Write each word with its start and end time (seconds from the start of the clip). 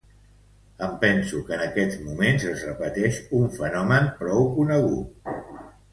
Em 0.85 0.93
penso 1.03 1.41
que 1.49 1.53
en 1.57 1.61
aquests 1.65 1.99
moments 2.07 2.47
es 2.53 2.65
repeteix 2.69 3.19
un 3.41 3.49
fenomen 3.59 4.09
prou 4.23 4.51
conegut. 4.57 5.33